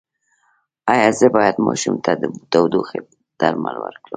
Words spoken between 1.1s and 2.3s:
زه باید ماشوم ته د